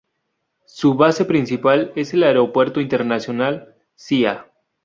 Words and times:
Su 0.65 0.95
base 0.95 1.25
principal 1.25 1.93
es 1.95 2.15
el 2.15 2.23
aeropuerto 2.23 2.81
Internacional 2.81 3.75
Zia. 3.95 4.47